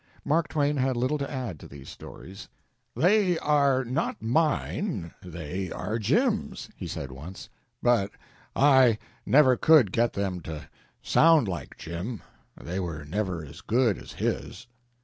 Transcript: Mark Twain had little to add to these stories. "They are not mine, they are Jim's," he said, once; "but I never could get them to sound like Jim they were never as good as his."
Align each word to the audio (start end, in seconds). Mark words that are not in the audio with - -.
Mark 0.25 0.47
Twain 0.47 0.77
had 0.77 0.97
little 0.97 1.19
to 1.19 1.29
add 1.31 1.59
to 1.59 1.67
these 1.67 1.87
stories. 1.87 2.47
"They 2.95 3.37
are 3.37 3.85
not 3.85 4.19
mine, 4.19 5.13
they 5.21 5.71
are 5.71 5.99
Jim's," 5.99 6.71
he 6.75 6.87
said, 6.87 7.11
once; 7.11 7.49
"but 7.83 8.09
I 8.55 8.97
never 9.27 9.55
could 9.57 9.91
get 9.91 10.13
them 10.13 10.39
to 10.41 10.67
sound 11.03 11.47
like 11.47 11.77
Jim 11.77 12.23
they 12.59 12.79
were 12.79 13.05
never 13.05 13.45
as 13.45 13.61
good 13.61 13.99
as 13.99 14.13
his." 14.13 14.65